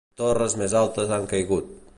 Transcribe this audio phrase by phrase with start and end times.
[0.21, 1.73] Torres més altes han caigut.